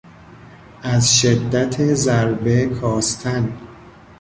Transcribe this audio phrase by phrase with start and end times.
[0.81, 3.57] از شدت ضربه کاستن